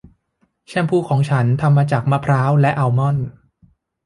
[0.67, 3.27] แชมพูของฉันทำมาจากมะพร้าวและอัลมอนด์